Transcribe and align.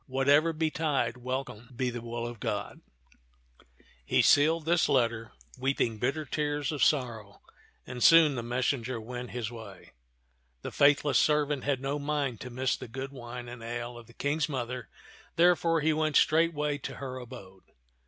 Whatever 0.07 0.51
betide, 0.51 1.17
welcome 1.17 1.69
be 1.75 1.91
the 1.91 2.01
will 2.01 2.25
of 2.25 2.39
God." 2.39 2.81
He 4.03 4.23
68 4.23 4.23
tift 4.23 4.23
(^<xn 4.23 4.23
of 4.23 4.23
^a>»'0 4.23 4.23
t(xU 4.23 4.25
sealed 4.25 4.65
this 4.65 4.89
letter, 4.89 5.31
weeping 5.59 5.97
bitter 5.99 6.25
tears 6.25 6.71
of 6.71 6.83
sorrow; 6.83 7.39
and 7.85 8.01
soon 8.01 8.33
the 8.33 8.41
messenger 8.41 8.99
went 8.99 9.29
his 9.29 9.51
way. 9.51 9.91
The 10.63 10.71
faithless 10.71 11.19
servant 11.19 11.65
had 11.65 11.81
no 11.81 11.99
mind 11.99 12.41
to 12.41 12.49
miss 12.49 12.75
the 12.75 12.87
good 12.87 13.11
wine 13.11 13.47
and 13.47 13.61
ale 13.61 13.95
of 13.95 14.07
the 14.07 14.13
King's 14.15 14.49
mother, 14.49 14.89
therefore 15.35 15.81
he 15.81 15.93
went 15.93 16.15
straightway 16.15 16.79
to 16.79 16.95
her 16.95 17.17
abode. 17.17 17.65